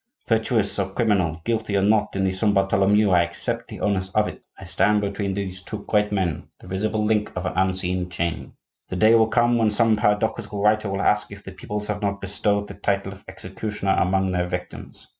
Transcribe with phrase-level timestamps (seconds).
[0.27, 4.27] Virtuous or criminal, guilty or not in the Saint Bartholomew, I accept the onus of
[4.27, 8.53] it; I stand between those two great men,—the visible link of an unseen chain.
[8.89, 12.19] The day will come when some paradoxical writer will ask if the peoples have not
[12.19, 15.05] bestowed the title of executioner among their victims.